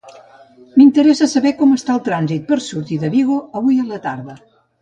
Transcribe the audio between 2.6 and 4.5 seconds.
sortir de Vigo avui a la tarda.